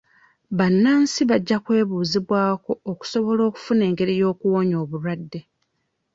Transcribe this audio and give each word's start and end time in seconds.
Bannansi 0.57 1.21
bajja 1.29 1.57
kwebuuzibwako 1.65 2.71
okusobola 2.91 3.41
okufuna 3.49 3.81
engeri 3.89 4.13
y'okuwonya 4.21 4.75
obulwadde. 4.83 5.39